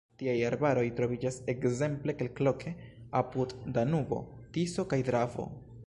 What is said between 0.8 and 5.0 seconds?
troviĝas ekzemple kelkloke apud Danubo, Tiso